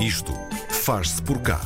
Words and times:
Isto 0.00 0.32
faz-se 0.70 1.22
por 1.22 1.40
cá. 1.42 1.60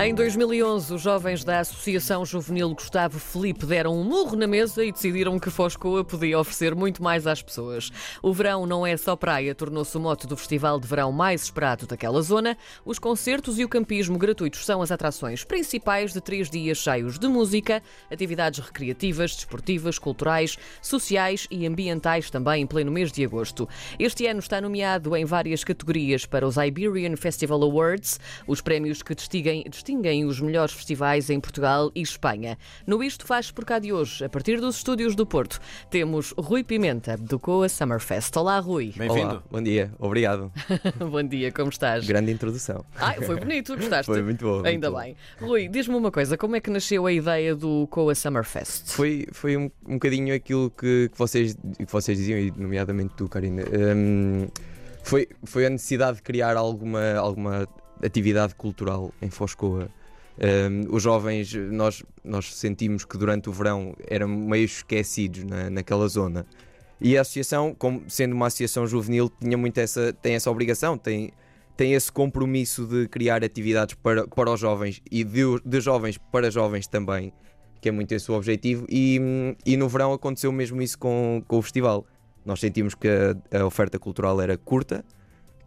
Em 0.00 0.14
2011, 0.14 0.94
os 0.94 1.02
jovens 1.02 1.44
da 1.44 1.60
Associação 1.60 2.24
Juvenil 2.24 2.74
Gustavo 2.74 3.18
Felipe 3.18 3.66
deram 3.66 3.94
um 3.94 4.02
murro 4.02 4.34
na 4.34 4.46
mesa 4.46 4.82
e 4.82 4.90
decidiram 4.90 5.38
que 5.38 5.50
Foscoa 5.50 6.02
podia 6.02 6.40
oferecer 6.40 6.74
muito 6.74 7.02
mais 7.02 7.26
às 7.26 7.42
pessoas. 7.42 7.92
O 8.22 8.32
verão 8.32 8.64
não 8.66 8.86
é 8.86 8.96
só 8.96 9.14
praia, 9.14 9.54
tornou-se 9.54 9.94
o 9.94 10.00
mote 10.00 10.26
do 10.26 10.34
festival 10.34 10.80
de 10.80 10.88
verão 10.88 11.12
mais 11.12 11.44
esperado 11.44 11.86
daquela 11.86 12.22
zona. 12.22 12.56
Os 12.86 12.98
concertos 12.98 13.58
e 13.58 13.64
o 13.64 13.68
campismo 13.68 14.16
gratuitos 14.16 14.64
são 14.64 14.80
as 14.80 14.90
atrações 14.90 15.44
principais 15.44 16.14
de 16.14 16.22
três 16.22 16.48
dias 16.48 16.78
cheios 16.78 17.18
de 17.18 17.28
música, 17.28 17.82
atividades 18.10 18.60
recreativas, 18.60 19.36
desportivas, 19.36 19.98
culturais, 19.98 20.56
sociais 20.80 21.46
e 21.50 21.66
ambientais 21.66 22.30
também 22.30 22.62
em 22.62 22.66
pleno 22.66 22.90
mês 22.90 23.12
de 23.12 23.24
agosto. 23.26 23.68
Este 23.98 24.26
ano 24.26 24.40
está 24.40 24.58
nomeado 24.58 25.14
em 25.14 25.26
várias 25.26 25.62
categorias 25.62 26.24
para 26.24 26.46
os 26.46 26.56
Iberian 26.56 27.14
Festival 27.14 27.62
Awards, 27.62 28.18
os 28.46 28.62
prémios 28.62 29.02
que 29.02 29.14
distinguem 29.14 29.64
distinguem 29.82 30.24
os 30.24 30.40
melhores 30.40 30.72
festivais 30.72 31.28
em 31.28 31.40
Portugal 31.40 31.90
e 31.92 32.02
Espanha. 32.02 32.56
No 32.86 33.02
Isto 33.02 33.26
Faz 33.26 33.50
por 33.50 33.64
cá 33.64 33.80
de 33.80 33.92
hoje, 33.92 34.24
a 34.24 34.28
partir 34.28 34.60
dos 34.60 34.76
estúdios 34.76 35.16
do 35.16 35.26
Porto, 35.26 35.60
temos 35.90 36.32
Rui 36.38 36.62
Pimenta, 36.62 37.16
do 37.16 37.36
Coa 37.36 37.68
Summerfest. 37.68 38.36
Olá, 38.36 38.60
Rui. 38.60 38.92
Bem-vindo. 38.96 39.42
Bom 39.50 39.60
dia, 39.60 39.92
obrigado. 39.98 40.52
Bom 41.10 41.22
dia, 41.24 41.50
como 41.50 41.68
estás? 41.68 42.06
Grande 42.06 42.30
introdução. 42.30 42.84
Ah, 42.96 43.14
foi 43.14 43.40
bonito, 43.40 43.76
gostaste? 43.76 44.06
Foi 44.06 44.22
muito 44.22 44.44
bom. 44.44 44.64
Ainda 44.64 44.88
muito 44.88 45.02
bem. 45.02 45.16
Rui, 45.40 45.66
diz-me 45.66 45.96
uma 45.96 46.12
coisa, 46.12 46.38
como 46.38 46.54
é 46.54 46.60
que 46.60 46.70
nasceu 46.70 47.04
a 47.04 47.12
ideia 47.12 47.56
do 47.56 47.88
Coa 47.88 48.14
Summerfest? 48.14 48.92
Foi, 48.92 49.26
foi 49.32 49.56
um, 49.56 49.68
um 49.88 49.94
bocadinho 49.94 50.32
aquilo 50.32 50.70
que, 50.70 51.08
que, 51.10 51.18
vocês, 51.18 51.56
que 51.76 51.90
vocês 51.90 52.16
diziam, 52.16 52.38
e 52.38 52.52
nomeadamente 52.56 53.14
tu, 53.16 53.28
Karina. 53.28 53.64
Um, 53.96 54.46
foi, 55.02 55.26
foi 55.42 55.66
a 55.66 55.70
necessidade 55.70 56.18
de 56.18 56.22
criar 56.22 56.56
alguma, 56.56 57.14
alguma 57.14 57.66
atividade 58.02 58.54
cultural 58.54 59.12
em 59.20 59.30
Foscoa. 59.30 59.88
Um, 60.38 60.94
os 60.94 61.02
jovens, 61.02 61.52
nós, 61.54 62.02
nós 62.24 62.54
sentimos 62.54 63.04
que 63.04 63.18
durante 63.18 63.48
o 63.48 63.52
verão 63.52 63.94
eram 64.08 64.28
meio 64.28 64.64
esquecidos 64.64 65.44
na, 65.44 65.68
naquela 65.70 66.08
zona. 66.08 66.46
E 67.00 67.18
a 67.18 67.20
associação, 67.20 67.74
como 67.76 68.04
sendo 68.08 68.32
uma 68.34 68.46
associação 68.46 68.86
juvenil, 68.86 69.30
tinha 69.40 69.58
muito 69.58 69.78
essa, 69.78 70.12
tem 70.12 70.34
essa 70.34 70.50
obrigação, 70.50 70.96
tem, 70.96 71.32
tem 71.76 71.94
esse 71.94 72.10
compromisso 72.10 72.86
de 72.86 73.08
criar 73.08 73.44
atividades 73.44 73.94
para, 73.96 74.26
para 74.26 74.50
os 74.52 74.60
jovens 74.60 75.02
e 75.10 75.24
de, 75.24 75.42
de 75.64 75.80
jovens 75.80 76.16
para 76.16 76.50
jovens 76.50 76.86
também, 76.86 77.32
que 77.80 77.88
é 77.88 77.92
muito 77.92 78.12
esse 78.12 78.30
o 78.30 78.34
objetivo. 78.34 78.86
E, 78.88 79.20
e 79.66 79.76
no 79.76 79.88
verão 79.88 80.12
aconteceu 80.12 80.52
mesmo 80.52 80.80
isso 80.80 80.98
com, 80.98 81.42
com 81.46 81.58
o 81.58 81.62
festival. 81.62 82.06
Nós 82.44 82.60
sentimos 82.60 82.94
que 82.94 83.08
a, 83.08 83.60
a 83.60 83.66
oferta 83.66 83.98
cultural 83.98 84.40
era 84.40 84.56
curta, 84.56 85.04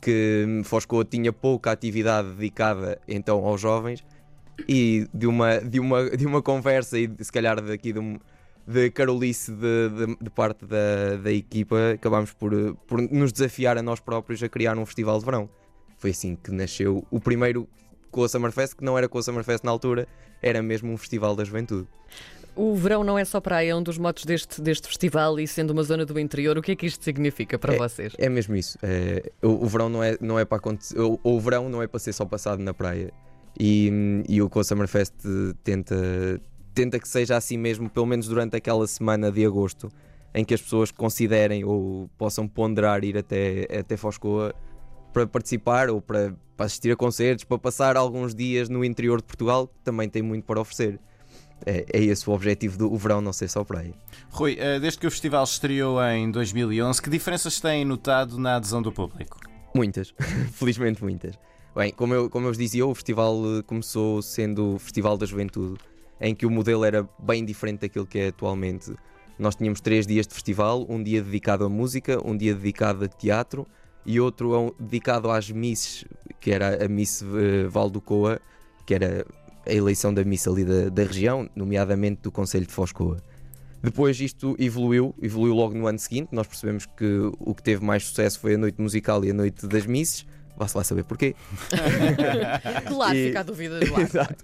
que 0.05 0.61
Foscoa 0.65 1.03
tinha 1.03 1.33
pouca 1.33 1.71
atividade 1.71 2.29
dedicada 2.29 3.01
então 3.07 3.43
aos 3.43 3.59
jovens 3.59 4.05
e 4.69 5.07
de 5.11 5.25
uma, 5.25 5.57
de 5.59 5.79
uma, 5.79 6.09
de 6.11 6.27
uma 6.27 6.43
conversa 6.43 6.99
e 6.99 7.09
se 7.19 7.31
calhar 7.31 7.59
daqui 7.59 7.91
de, 7.91 7.97
um, 7.97 8.19
de 8.67 8.91
carolice 8.91 9.51
de, 9.51 9.89
de, 9.89 10.17
de, 10.21 10.29
parte 10.29 10.63
da, 10.63 11.17
da 11.23 11.31
equipa 11.31 11.93
acabámos 11.95 12.31
por, 12.33 12.53
por 12.85 13.01
nos 13.01 13.33
desafiar 13.33 13.79
a 13.79 13.81
nós 13.81 13.99
próprios 13.99 14.43
a 14.43 14.47
criar 14.47 14.77
um 14.77 14.85
festival 14.85 15.17
de 15.17 15.25
verão. 15.25 15.49
Foi 15.97 16.11
assim 16.11 16.35
que 16.35 16.51
nasceu 16.51 17.03
o 17.09 17.19
primeiro 17.19 17.67
com 18.11 18.23
a 18.23 18.29
Summerfest, 18.29 18.75
que 18.75 18.83
não 18.83 18.95
era 18.95 19.09
com 19.09 19.17
a 19.17 19.23
Summerfest 19.23 19.63
na 19.63 19.71
altura, 19.71 20.07
era 20.39 20.61
mesmo 20.61 20.91
um 20.91 20.97
festival 20.97 21.35
da 21.35 21.43
juventude. 21.43 21.87
O 22.55 22.73
verão 22.75 23.03
não 23.03 23.19
é 23.19 23.25
só 23.25 23.41
praia, 23.41 23.71
é 23.71 23.75
um 23.75 23.83
dos 23.83 23.97
motos 23.97 24.23
deste, 24.23 24.61
deste 24.61 24.87
festival 24.87 25.39
e 25.39 25.47
sendo 25.47 25.71
uma 25.71 25.83
zona 25.83 26.05
do 26.05 26.17
interior, 26.17 26.57
o 26.57 26.61
que 26.61 26.71
é 26.71 26.75
que 26.75 26.85
isto 26.85 27.03
significa 27.03 27.59
para 27.59 27.73
é, 27.73 27.77
vocês? 27.77 28.13
É 28.17 28.29
mesmo 28.29 28.55
isso. 28.55 28.77
É, 28.81 29.29
o, 29.41 29.65
o, 29.65 29.67
verão 29.67 29.89
não 29.89 30.01
é, 30.01 30.17
não 30.21 30.39
é 30.39 30.45
para 30.45 30.57
acontecer. 30.57 30.99
O, 30.99 31.19
o, 31.21 31.39
verão 31.39 31.67
não 31.67 31.83
é 31.83 31.87
para 31.87 31.99
ser 31.99 32.13
só 32.13 32.25
passado 32.25 32.59
na 32.63 32.73
praia. 32.73 33.11
E, 33.59 34.23
e 34.29 34.41
o 34.41 34.49
Co 34.49 34.63
Summerfest 34.63 35.13
tenta, 35.63 36.41
tenta 36.73 36.99
que 36.99 37.07
seja 37.07 37.35
assim 37.35 37.57
mesmo, 37.57 37.89
pelo 37.89 38.05
menos 38.05 38.27
durante 38.27 38.55
aquela 38.55 38.87
semana 38.87 39.31
de 39.31 39.45
agosto, 39.45 39.91
em 40.33 40.45
que 40.45 40.53
as 40.53 40.61
pessoas 40.61 40.91
considerem 40.91 41.65
ou 41.65 42.09
possam 42.17 42.47
ponderar 42.47 43.03
ir 43.03 43.17
até, 43.17 43.67
até 43.79 43.97
Foscoa 43.97 44.53
para 45.13 45.27
participar 45.27 45.89
ou 45.89 46.01
para, 46.01 46.35
para 46.55 46.65
assistir 46.65 46.91
a 46.91 46.95
concertos, 46.95 47.45
para 47.45 47.57
passar 47.57 47.95
alguns 47.95 48.35
dias 48.35 48.69
no 48.69 48.83
interior 48.83 49.17
de 49.19 49.23
Portugal, 49.23 49.67
que 49.67 49.81
também 49.83 50.09
tem 50.09 50.21
muito 50.21 50.43
para 50.43 50.59
oferecer 50.59 50.99
é, 51.65 51.85
é 51.91 52.03
esse 52.03 52.29
o 52.29 52.33
objetivo 52.33 52.77
do 52.77 52.95
verão 52.95 53.21
não 53.21 53.33
ser 53.33 53.49
só 53.49 53.63
praia. 53.63 53.93
Rui, 54.29 54.55
eh, 54.59 54.79
desde 54.79 54.99
que 54.99 55.07
o 55.07 55.11
festival 55.11 55.43
estreou 55.43 56.01
em 56.03 56.29
2011, 56.29 57.01
que 57.01 57.09
diferenças 57.09 57.59
têm 57.59 57.83
notado 57.83 58.37
na 58.37 58.57
adesão 58.57 58.81
do 58.81 58.91
público? 58.91 59.39
Muitas, 59.73 60.13
felizmente 60.53 61.03
muitas. 61.03 61.37
Bem, 61.75 61.91
como 61.91 62.13
eu, 62.13 62.29
como 62.29 62.45
eu 62.45 62.51
vos 62.51 62.57
dizia, 62.57 62.85
o 62.85 62.93
festival 62.93 63.35
eh, 63.57 63.63
começou 63.63 64.21
sendo 64.21 64.75
o 64.75 64.79
Festival 64.79 65.17
da 65.17 65.25
Juventude, 65.25 65.77
em 66.21 66.33
que 66.33 66.45
o 66.45 66.49
modelo 66.51 66.85
era 66.85 67.07
bem 67.19 67.43
diferente 67.43 67.81
daquilo 67.81 68.05
que 68.05 68.19
é 68.19 68.27
atualmente. 68.27 68.95
Nós 69.37 69.55
tínhamos 69.55 69.81
três 69.81 70.07
dias 70.07 70.25
de 70.27 70.33
festival, 70.33 70.85
um 70.87 71.01
dia 71.03 71.21
dedicado 71.21 71.65
à 71.65 71.69
música, 71.69 72.19
um 72.25 72.37
dia 72.37 72.53
dedicado 72.53 73.03
a 73.03 73.07
teatro 73.07 73.67
e 74.05 74.19
outro 74.19 74.73
dedicado 74.79 75.29
às 75.29 75.49
misses, 75.49 76.05
que 76.39 76.51
era 76.51 76.85
a 76.85 76.87
Miss 76.87 77.21
uh, 77.21 77.69
Valdocoa, 77.69 78.39
que 78.85 78.93
era 78.93 79.25
a 79.65 79.73
eleição 79.73 80.13
da 80.13 80.23
missa 80.23 80.49
ali 80.49 80.63
da, 80.63 80.89
da 80.89 81.03
região, 81.03 81.49
nomeadamente 81.55 82.21
do 82.21 82.31
Conselho 82.31 82.65
de 82.65 82.73
Foscoa. 82.73 83.17
Depois 83.85 84.19
isto 84.19 84.55
evoluiu, 84.57 85.13
evoluiu 85.21 85.53
logo 85.53 85.75
no 85.75 85.85
ano 85.85 85.99
seguinte. 85.99 86.29
Nós 86.31 86.47
percebemos 86.47 86.85
que 86.85 87.31
o 87.39 87.53
que 87.53 87.61
teve 87.61 87.85
mais 87.85 88.03
sucesso 88.03 88.39
foi 88.39 88.55
a 88.55 88.57
noite 88.57 88.81
musical 88.81 89.23
e 89.23 89.29
a 89.29 89.33
noite 89.33 89.67
das 89.67 89.85
misses. 89.85 90.25
Vá-se 90.57 90.75
lá 90.75 90.83
saber 90.83 91.03
porquê. 91.03 91.35
claro, 92.87 93.15
e... 93.15 93.27
fica 93.27 93.39
a 93.41 93.43
dúvida 93.43 93.79
do. 93.79 94.01
Exato. 94.01 94.43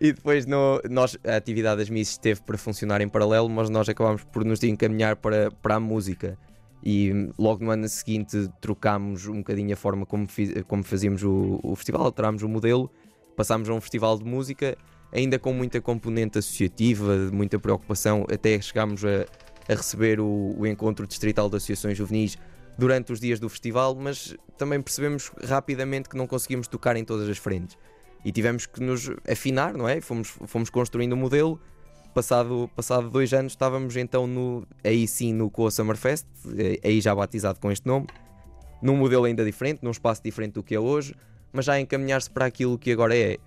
E 0.00 0.12
depois 0.12 0.46
no, 0.46 0.80
nós, 0.88 1.18
a 1.26 1.34
atividade 1.34 1.78
das 1.78 1.90
misses 1.90 2.16
teve 2.16 2.40
para 2.42 2.56
funcionar 2.56 3.00
em 3.00 3.08
paralelo, 3.08 3.48
mas 3.48 3.68
nós 3.68 3.88
acabámos 3.88 4.22
por 4.22 4.44
nos 4.44 4.62
encaminhar 4.62 5.16
para, 5.16 5.50
para 5.50 5.76
a 5.76 5.80
música. 5.80 6.38
E 6.84 7.32
logo 7.36 7.64
no 7.64 7.72
ano 7.72 7.88
seguinte 7.88 8.48
trocámos 8.60 9.26
um 9.26 9.38
bocadinho 9.38 9.72
a 9.72 9.76
forma 9.76 10.06
como, 10.06 10.28
fiz, 10.28 10.52
como 10.68 10.84
fazíamos 10.84 11.24
o, 11.24 11.58
o 11.60 11.74
festival, 11.74 12.02
alterámos 12.02 12.44
o 12.44 12.48
modelo 12.48 12.88
passámos 13.36 13.68
a 13.68 13.74
um 13.74 13.80
festival 13.80 14.18
de 14.18 14.24
música 14.24 14.76
ainda 15.12 15.38
com 15.38 15.52
muita 15.52 15.80
componente 15.80 16.38
associativa, 16.38 17.30
muita 17.32 17.58
preocupação, 17.58 18.26
até 18.32 18.60
chegámos 18.60 19.04
a, 19.04 19.26
a 19.68 19.74
receber 19.74 20.20
o, 20.20 20.54
o, 20.58 20.66
encontro 20.66 21.06
distrital 21.06 21.48
de 21.48 21.56
associações 21.56 21.96
juvenis 21.96 22.36
durante 22.78 23.12
os 23.12 23.20
dias 23.20 23.40
do 23.40 23.48
festival, 23.48 23.94
mas 23.94 24.36
também 24.58 24.80
percebemos 24.82 25.30
rapidamente 25.44 26.08
que 26.08 26.16
não 26.16 26.26
conseguimos 26.26 26.68
tocar 26.68 26.96
em 26.96 27.04
todas 27.04 27.28
as 27.28 27.38
frentes. 27.38 27.76
E 28.24 28.32
tivemos 28.32 28.66
que 28.66 28.82
nos 28.82 29.10
afinar, 29.30 29.74
não 29.74 29.88
é? 29.88 30.00
Fomos, 30.00 30.36
fomos 30.46 30.68
construindo 30.68 31.14
um 31.14 31.16
modelo. 31.16 31.60
Passado, 32.12 32.68
passado 32.74 33.10
dois 33.10 33.32
anos 33.34 33.52
estávamos 33.52 33.94
então 33.96 34.26
no, 34.26 34.66
aí 34.82 35.06
sim 35.06 35.34
no 35.34 35.50
Coa 35.50 35.70
Summerfest, 35.70 36.26
eh, 36.56 36.80
aí 36.82 36.98
já 36.98 37.14
batizado 37.14 37.60
com 37.60 37.70
este 37.70 37.86
nome, 37.86 38.06
num 38.80 38.96
modelo 38.96 39.26
ainda 39.26 39.44
diferente, 39.44 39.80
num 39.82 39.90
espaço 39.90 40.22
diferente 40.22 40.54
do 40.54 40.62
que 40.62 40.74
é 40.74 40.80
hoje, 40.80 41.14
mas 41.56 41.64
já 41.64 41.80
encaminhar-se 41.80 42.30
para 42.30 42.44
aquilo 42.44 42.78
que 42.78 42.92
agora 42.92 43.16
é. 43.16 43.38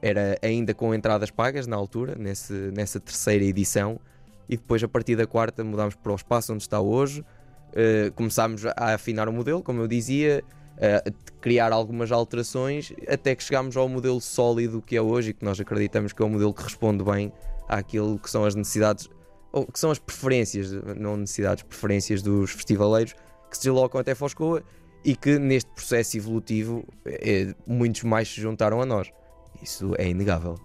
Era 0.00 0.38
ainda 0.40 0.72
com 0.72 0.94
entradas 0.94 1.30
pagas 1.30 1.66
na 1.66 1.76
altura, 1.76 2.14
nesse, 2.16 2.52
nessa 2.52 2.98
terceira 2.98 3.44
edição, 3.44 4.00
e 4.48 4.56
depois 4.56 4.82
a 4.82 4.88
partir 4.88 5.16
da 5.16 5.26
quarta 5.26 5.62
mudámos 5.62 5.94
para 5.94 6.12
o 6.12 6.14
espaço 6.14 6.54
onde 6.54 6.62
está 6.62 6.80
hoje. 6.80 7.20
Uh, 7.20 8.10
começámos 8.14 8.64
a 8.64 8.94
afinar 8.94 9.28
o 9.28 9.32
modelo, 9.32 9.62
como 9.62 9.82
eu 9.82 9.86
dizia, 9.86 10.42
uh, 10.76 11.08
a 11.08 11.40
criar 11.40 11.72
algumas 11.72 12.10
alterações, 12.10 12.92
até 13.06 13.34
que 13.34 13.42
chegámos 13.42 13.76
ao 13.76 13.86
modelo 13.86 14.20
sólido 14.20 14.80
que 14.80 14.96
é 14.96 15.02
hoje 15.02 15.30
e 15.30 15.34
que 15.34 15.44
nós 15.44 15.60
acreditamos 15.60 16.14
que 16.14 16.22
é 16.22 16.24
um 16.24 16.30
modelo 16.30 16.54
que 16.54 16.62
responde 16.62 17.04
bem 17.04 17.30
àquilo 17.68 18.18
que 18.18 18.30
são 18.30 18.44
as 18.46 18.54
necessidades, 18.54 19.10
ou 19.52 19.66
que 19.66 19.78
são 19.78 19.90
as 19.90 19.98
preferências, 19.98 20.72
não 20.96 21.18
necessidades, 21.18 21.62
preferências 21.64 22.22
dos 22.22 22.52
festivaleiros 22.52 23.14
que 23.50 23.56
se 23.56 23.64
deslocam 23.64 24.00
até 24.00 24.14
Foscoa 24.14 24.62
e 25.04 25.16
que 25.16 25.38
neste 25.38 25.70
processo 25.70 26.16
evolutivo 26.16 26.84
é, 27.06 27.54
muitos 27.66 28.02
mais 28.02 28.28
se 28.28 28.40
juntaram 28.40 28.80
a 28.80 28.86
nós. 28.86 29.10
Isso 29.62 29.94
é 29.98 30.08
inegável. 30.08 30.58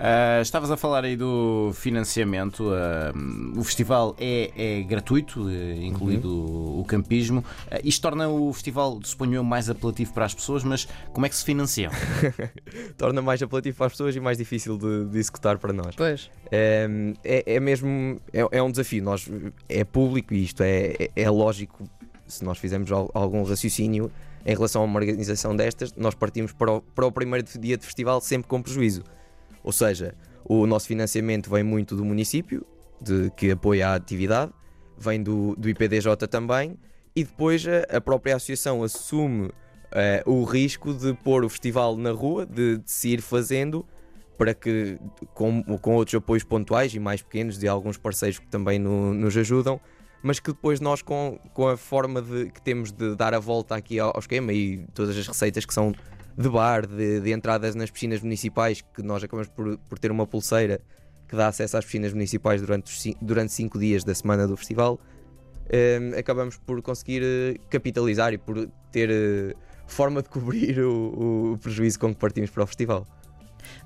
Uh, 0.00 0.40
estavas 0.40 0.70
a 0.70 0.78
falar 0.78 1.04
aí 1.04 1.14
do 1.14 1.72
financiamento. 1.74 2.70
Uh, 2.70 3.60
o 3.60 3.62
festival 3.62 4.16
é, 4.18 4.50
é 4.56 4.82
gratuito, 4.82 5.46
eh, 5.50 5.76
incluído 5.82 6.26
uhum. 6.26 6.80
o 6.80 6.84
campismo. 6.86 7.40
Uh, 7.40 7.80
isto 7.84 8.00
torna 8.00 8.26
o 8.26 8.50
festival, 8.50 8.98
suponho 9.04 9.34
eu, 9.34 9.44
mais 9.44 9.68
apelativo 9.68 10.14
para 10.14 10.24
as 10.24 10.32
pessoas, 10.32 10.64
mas 10.64 10.88
como 11.12 11.26
é 11.26 11.28
que 11.28 11.36
se 11.36 11.44
financiam? 11.44 11.92
torna 12.96 13.20
mais 13.20 13.42
apelativo 13.42 13.76
para 13.76 13.88
as 13.88 13.92
pessoas 13.92 14.16
e 14.16 14.20
mais 14.20 14.38
difícil 14.38 14.78
de, 14.78 15.04
de 15.04 15.18
executar 15.18 15.58
para 15.58 15.70
nós. 15.70 15.94
Pois. 15.94 16.30
É, 16.50 16.88
é, 17.22 17.56
é 17.56 17.60
mesmo. 17.60 18.18
É, 18.32 18.46
é, 18.52 18.62
um 18.62 18.70
desafio. 18.70 19.04
Nós, 19.04 19.28
é 19.68 19.84
público 19.84 20.32
e 20.32 20.44
isto 20.44 20.62
é, 20.62 20.94
é, 20.98 21.10
é 21.14 21.30
lógico 21.30 21.84
se 22.30 22.44
nós 22.44 22.58
fizermos 22.58 22.90
algum 22.92 23.42
raciocínio 23.42 24.10
em 24.46 24.52
relação 24.54 24.82
a 24.82 24.84
uma 24.84 24.98
organização 24.98 25.54
destas, 25.54 25.92
nós 25.94 26.14
partimos 26.14 26.52
para 26.52 26.72
o, 26.72 26.80
para 26.80 27.06
o 27.06 27.12
primeiro 27.12 27.46
dia 27.58 27.76
de 27.76 27.84
festival 27.84 28.20
sempre 28.20 28.48
com 28.48 28.62
prejuízo. 28.62 29.02
Ou 29.62 29.72
seja, 29.72 30.14
o 30.44 30.66
nosso 30.66 30.86
financiamento 30.86 31.50
vem 31.50 31.62
muito 31.62 31.94
do 31.94 32.04
município, 32.04 32.64
de, 33.00 33.30
que 33.36 33.50
apoia 33.50 33.88
a 33.88 33.94
atividade, 33.94 34.52
vem 34.96 35.22
do, 35.22 35.54
do 35.56 35.68
IPDJ 35.68 36.16
também, 36.28 36.78
e 37.14 37.24
depois 37.24 37.66
a, 37.66 37.96
a 37.96 38.00
própria 38.00 38.36
associação 38.36 38.82
assume 38.82 39.50
eh, 39.92 40.22
o 40.24 40.44
risco 40.44 40.94
de 40.94 41.12
pôr 41.14 41.44
o 41.44 41.48
festival 41.48 41.96
na 41.96 42.12
rua, 42.12 42.46
de, 42.46 42.78
de 42.78 42.90
se 42.90 43.08
ir 43.10 43.20
fazendo 43.20 43.84
para 44.38 44.54
que, 44.54 44.98
com, 45.34 45.62
com 45.62 45.94
outros 45.96 46.14
apoios 46.14 46.44
pontuais 46.44 46.94
e 46.94 46.98
mais 46.98 47.20
pequenos 47.20 47.58
de 47.58 47.68
alguns 47.68 47.98
parceiros 47.98 48.38
que 48.38 48.46
também 48.46 48.78
no- 48.78 49.12
nos 49.12 49.36
ajudam, 49.36 49.78
mas 50.22 50.38
que 50.38 50.52
depois 50.52 50.80
nós, 50.80 51.02
com, 51.02 51.38
com 51.54 51.68
a 51.68 51.76
forma 51.76 52.20
de, 52.20 52.50
que 52.50 52.60
temos 52.60 52.92
de 52.92 53.14
dar 53.16 53.34
a 53.34 53.38
volta 53.38 53.74
aqui 53.74 53.98
ao, 53.98 54.10
ao 54.14 54.20
esquema 54.20 54.52
e 54.52 54.86
todas 54.94 55.16
as 55.16 55.26
receitas 55.26 55.64
que 55.64 55.72
são 55.72 55.92
de 56.36 56.48
bar, 56.48 56.86
de, 56.86 57.20
de 57.20 57.32
entradas 57.32 57.74
nas 57.74 57.90
piscinas 57.90 58.20
municipais, 58.20 58.82
que 58.94 59.02
nós 59.02 59.22
acabamos 59.22 59.48
por, 59.48 59.78
por 59.78 59.98
ter 59.98 60.10
uma 60.10 60.26
pulseira 60.26 60.80
que 61.28 61.36
dá 61.36 61.48
acesso 61.48 61.76
às 61.76 61.84
piscinas 61.84 62.12
municipais 62.12 62.60
durante, 62.60 62.86
os 62.86 63.14
durante 63.22 63.52
cinco 63.52 63.78
dias 63.78 64.02
da 64.02 64.14
semana 64.14 64.46
do 64.46 64.56
festival, 64.56 64.98
eh, 65.68 65.98
acabamos 66.18 66.56
por 66.56 66.82
conseguir 66.82 67.22
eh, 67.22 67.54
capitalizar 67.70 68.32
e 68.32 68.38
por 68.38 68.68
ter 68.90 69.08
eh, 69.10 69.54
forma 69.86 70.22
de 70.22 70.28
cobrir 70.28 70.80
o, 70.80 71.52
o 71.52 71.58
prejuízo 71.58 72.00
com 72.00 72.12
que 72.12 72.18
partimos 72.18 72.50
para 72.50 72.64
o 72.64 72.66
festival. 72.66 73.06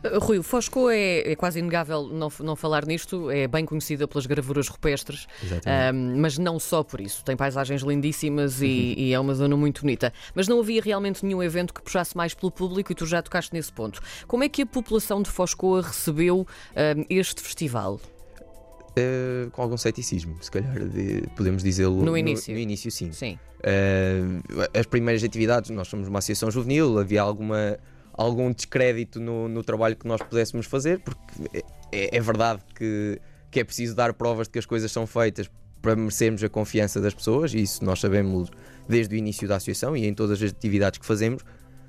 Uh, 0.04 0.18
Rui, 0.18 0.38
o 0.38 0.42
Fosco 0.42 0.88
é, 0.90 1.32
é 1.32 1.36
quase 1.36 1.58
inegável 1.58 2.06
não, 2.08 2.30
não 2.40 2.56
falar 2.56 2.86
nisto, 2.86 3.30
é 3.30 3.46
bem 3.48 3.64
conhecida 3.64 4.06
pelas 4.06 4.26
gravuras 4.26 4.68
rupestres, 4.68 5.26
ahm, 5.66 6.18
mas 6.20 6.38
não 6.38 6.58
só 6.58 6.82
por 6.82 7.00
isso. 7.00 7.24
Tem 7.24 7.36
paisagens 7.36 7.82
lindíssimas 7.82 8.60
e, 8.62 8.94
e 8.96 9.12
é 9.14 9.20
uma 9.20 9.34
zona 9.34 9.56
muito 9.56 9.82
bonita. 9.82 10.12
Mas 10.34 10.48
não 10.48 10.60
havia 10.60 10.82
realmente 10.82 11.24
nenhum 11.24 11.42
evento 11.42 11.72
que 11.72 11.82
puxasse 11.82 12.16
mais 12.16 12.34
pelo 12.34 12.50
público 12.52 12.92
e 12.92 12.94
tu 12.94 13.06
já 13.06 13.22
tocaste 13.22 13.52
nesse 13.52 13.72
ponto. 13.72 14.00
Como 14.26 14.44
é 14.44 14.48
que 14.48 14.62
a 14.62 14.66
população 14.66 15.22
de 15.22 15.30
Foscoa 15.30 15.82
recebeu 15.82 16.46
ahm, 16.76 17.04
este 17.08 17.40
festival? 17.42 18.00
Eh, 18.96 19.48
com 19.50 19.60
algum 19.62 19.76
ceticismo, 19.76 20.36
se 20.40 20.50
calhar 20.50 20.78
de- 20.78 21.24
podemos 21.34 21.62
dizê-lo. 21.64 22.04
No 22.04 22.16
início. 22.16 22.54
No, 22.54 22.60
início, 22.60 22.90
sim. 22.92 23.10
Sim. 23.12 23.38
Eh, 23.62 24.22
as 24.78 24.86
primeiras 24.86 25.24
atividades, 25.24 25.70
nós 25.70 25.88
somos 25.88 26.06
uma 26.06 26.20
associação 26.20 26.48
juvenil, 26.50 26.98
havia 26.98 27.20
alguma, 27.20 27.76
algum 28.16 28.52
descrédito 28.52 29.20
no, 29.20 29.48
no 29.48 29.62
trabalho 29.62 29.96
que 29.96 30.06
nós 30.06 30.22
pudéssemos 30.22 30.66
fazer, 30.66 31.00
porque 31.00 31.22
é, 31.92 32.16
é 32.16 32.20
verdade 32.20 32.62
que, 32.74 33.20
que 33.50 33.60
é 33.60 33.64
preciso 33.64 33.94
dar 33.94 34.14
provas 34.14 34.46
de 34.46 34.52
que 34.52 34.58
as 34.58 34.66
coisas 34.66 34.90
são 34.90 35.06
feitas 35.06 35.50
para 35.82 35.94
merecermos 35.94 36.42
a 36.42 36.48
confiança 36.48 37.00
das 37.00 37.12
pessoas, 37.12 37.52
e 37.52 37.60
isso 37.60 37.84
nós 37.84 38.00
sabemos 38.00 38.50
desde 38.88 39.14
o 39.14 39.18
início 39.18 39.46
da 39.46 39.56
associação 39.56 39.96
e 39.96 40.06
em 40.06 40.14
todas 40.14 40.42
as 40.42 40.50
atividades 40.50 40.98
que 40.98 41.04
fazemos, 41.04 41.44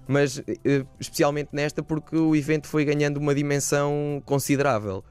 mas 0.08 0.40
eh, 0.40 0.86
especialmente 1.00 1.50
nesta 1.54 1.82
porque 1.82 2.16
o 2.16 2.36
evento 2.36 2.68
foi 2.68 2.84
ganhando 2.86 3.18
uma 3.18 3.34
dimensão 3.34 4.22
considerável. 4.26 5.04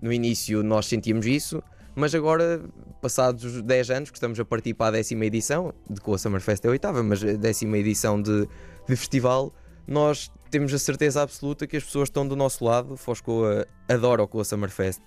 No 0.00 0.12
início 0.12 0.62
nós 0.62 0.86
sentíamos 0.86 1.26
isso, 1.26 1.62
mas 1.94 2.14
agora, 2.14 2.62
passados 3.00 3.62
10 3.62 3.90
anos, 3.90 4.10
que 4.10 4.16
estamos 4.16 4.40
a 4.40 4.44
partir 4.44 4.74
para 4.74 4.86
a 4.86 4.90
décima 4.92 5.26
edição, 5.26 5.74
de 5.88 6.00
que 6.00 6.10
o 6.10 6.16
Summerfest 6.16 6.64
é 6.64 6.68
a 6.68 6.70
oitava, 6.70 7.02
mas 7.02 7.22
a 7.22 7.34
décima 7.34 7.76
edição 7.78 8.20
de, 8.20 8.48
de 8.88 8.96
festival, 8.96 9.54
nós 9.86 10.30
temos 10.50 10.72
a 10.74 10.78
certeza 10.78 11.22
absoluta 11.22 11.66
que 11.66 11.76
as 11.76 11.84
pessoas 11.84 12.08
estão 12.08 12.26
do 12.26 12.36
nosso 12.36 12.64
lado. 12.64 12.96
Foscoa 12.96 13.66
adora 13.88 14.22
o 14.22 14.28
Coa 14.28 14.44
Summerfest. 14.44 15.00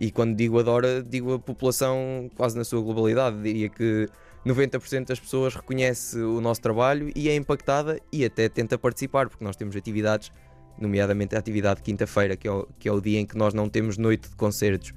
E 0.00 0.10
quando 0.10 0.34
digo 0.34 0.58
adora, 0.58 1.02
digo 1.02 1.34
a 1.34 1.38
população 1.38 2.30
quase 2.36 2.56
na 2.56 2.64
sua 2.64 2.80
globalidade. 2.80 3.42
Diria 3.42 3.68
que 3.68 4.08
90% 4.46 5.06
das 5.06 5.20
pessoas 5.20 5.54
reconhece 5.54 6.18
o 6.18 6.40
nosso 6.40 6.60
trabalho 6.60 7.10
e 7.14 7.28
é 7.28 7.34
impactada 7.36 8.00
e 8.12 8.24
até 8.24 8.48
tenta 8.48 8.78
participar, 8.78 9.28
porque 9.28 9.44
nós 9.44 9.54
temos 9.56 9.76
atividades, 9.76 10.30
nomeadamente 10.78 11.36
a 11.36 11.38
atividade 11.38 11.76
de 11.76 11.82
quinta-feira, 11.84 12.36
que, 12.36 12.48
é 12.48 12.50
o- 12.52 12.66
que 12.78 12.88
é 12.88 12.92
o 12.92 13.00
dia 13.00 13.20
em 13.20 13.26
que 13.26 13.36
nós 13.36 13.52
não 13.54 13.68
temos 13.68 13.98
noite 13.98 14.28
de 14.30 14.34
concertos, 14.36 14.92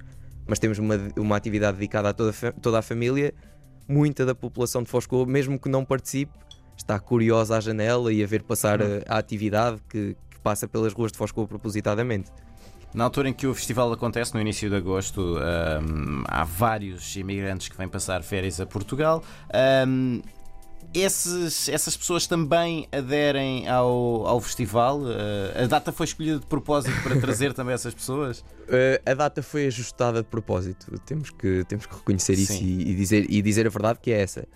mas 0.48 0.60
temos 0.60 0.80
uma, 0.80 0.96
uma 1.18 1.36
atividade 1.36 1.78
dedicada 1.78 2.10
a 2.10 2.14
toda, 2.14 2.34
toda 2.62 2.80
a 2.80 2.82
família. 2.82 3.34
Muita 3.88 4.26
da 4.26 4.34
população 4.34 4.82
de 4.82 4.90
Foscoa, 4.90 5.26
mesmo 5.28 5.60
que 5.60 5.70
não 5.70 5.84
participe, 5.86 6.32
está 6.78 7.00
curiosa 7.00 7.58
à 7.58 7.60
janela 7.60 8.12
e 8.12 8.24
a 8.24 8.28
ver 8.28 8.44
passar 8.44 8.82
a, 8.82 8.86
a 9.08 9.18
atividade 9.18 9.82
que, 9.90 10.16
que 10.30 10.40
passa 10.42 10.68
pelas 10.68 10.94
ruas 10.94 11.12
de 11.12 11.18
Foscoa 11.18 11.48
propositadamente. 11.48 12.32
Na 12.94 13.04
altura 13.04 13.28
em 13.28 13.34
que 13.34 13.46
o 13.46 13.54
festival 13.54 13.92
acontece, 13.92 14.34
no 14.34 14.40
início 14.40 14.70
de 14.70 14.76
agosto, 14.78 15.22
hum, 15.22 16.24
há 16.28 16.46
vários 16.46 17.16
imigrantes 17.18 17.68
que 17.68 17.76
vêm 17.78 17.90
passar 17.90 18.24
férias 18.24 18.62
a 18.62 18.66
Portugal. 18.66 19.22
Hum, 19.86 20.22
esses- 20.94 21.68
essas 21.68 21.98
pessoas 21.98 22.26
também 22.26 22.88
aderem 22.92 23.68
ao, 23.68 24.26
ao 24.26 24.40
festival? 24.40 25.02
Uh, 25.02 25.64
a 25.64 25.68
data 25.68 25.92
foi 25.92 26.06
escolhida 26.06 26.40
de 26.40 26.46
propósito 26.46 26.96
para 27.04 27.20
trazer 27.20 27.54
também 27.54 27.74
essas 27.74 27.94
pessoas? 27.94 28.40
Uh, 28.40 29.02
a 29.06 29.14
data 29.14 29.44
foi 29.44 29.66
ajustada 29.68 30.22
de 30.24 30.30
propósito, 30.30 30.98
temos 31.06 31.30
que, 31.32 31.66
temos 31.68 31.86
que 31.86 31.96
reconhecer 31.96 32.34
isso 32.34 32.54
Sim. 32.54 32.64
e, 32.64 32.92
e 32.92 32.96
dizer, 32.96 33.26
e 33.30 33.42
dizer 33.42 33.68
a 33.68 33.70
verdade 33.70 34.00
que 34.02 34.10
é 34.12 34.22
essa. 34.22 34.48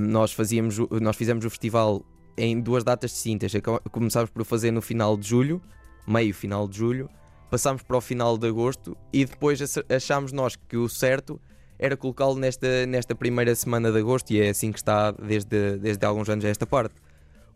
Nós, 0.00 0.32
fazíamos, 0.32 0.78
nós 1.00 1.16
fizemos 1.16 1.44
o 1.44 1.50
festival 1.50 2.02
em 2.36 2.60
duas 2.60 2.82
datas 2.84 3.10
distintas. 3.12 3.54
Acaba- 3.54 3.80
Começámos 3.90 4.30
por 4.30 4.44
fazer 4.44 4.70
no 4.70 4.80
final 4.82 5.16
de 5.16 5.26
julho, 5.28 5.60
meio 6.06 6.32
final 6.34 6.66
de 6.68 6.76
julho, 6.78 7.08
passámos 7.50 7.82
para 7.82 7.96
o 7.96 8.00
final 8.00 8.36
de 8.36 8.46
agosto 8.48 8.96
e 9.12 9.24
depois 9.24 9.60
achámos 9.88 10.32
nós 10.32 10.56
que 10.56 10.76
o 10.76 10.88
certo 10.88 11.40
era 11.78 11.96
colocá-lo 11.96 12.36
nesta, 12.36 12.86
nesta 12.86 13.14
primeira 13.14 13.54
semana 13.54 13.92
de 13.92 13.98
agosto 13.98 14.30
e 14.32 14.40
é 14.40 14.48
assim 14.48 14.72
que 14.72 14.78
está 14.78 15.10
desde, 15.12 15.76
desde 15.78 16.04
alguns 16.06 16.28
anos 16.28 16.44
a 16.44 16.48
esta 16.48 16.66
parte. 16.66 16.94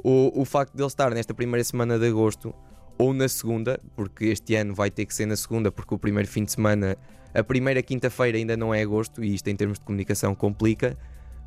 O, 0.03 0.41
o 0.41 0.45
facto 0.45 0.75
de 0.75 0.83
ele 0.83 0.89
estar 0.89 1.11
nesta 1.13 1.35
primeira 1.35 1.65
semana 1.65 1.99
de 1.99 2.07
agosto 2.07 2.55
ou 2.99 3.13
na 3.15 3.29
segunda, 3.29 3.81
porque 3.97 4.27
este 4.27 4.55
ano 4.57 4.75
vai 4.75 4.91
ter 4.91 5.07
que 5.07 5.15
ser 5.15 5.27
na 5.27 5.37
segunda, 5.37 5.73
porque 5.73 5.95
o 5.95 5.99
primeiro 5.99 6.29
fim 6.29 6.45
de 6.45 6.53
semana, 6.53 6.97
a 7.35 7.43
primeira 7.43 7.83
quinta-feira 7.83 8.37
ainda 8.37 8.57
não 8.59 8.75
é 8.75 8.83
agosto, 8.83 9.25
e 9.25 9.35
isto 9.35 9.49
em 9.49 9.57
termos 9.57 9.79
de 9.79 9.85
comunicação 9.87 10.35
complica, 10.35 10.99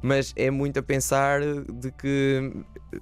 mas 0.03 0.33
é 0.35 0.51
muito 0.51 0.77
a 0.79 0.83
pensar 0.83 1.39
de 1.41 1.89
que, 1.93 2.51